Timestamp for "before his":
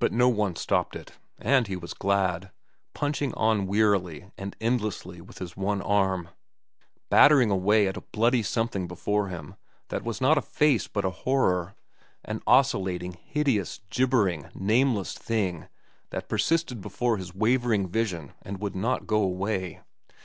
16.80-17.32